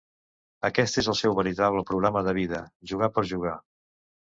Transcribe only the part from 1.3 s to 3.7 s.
veritable programa de vida, jugar per jugar.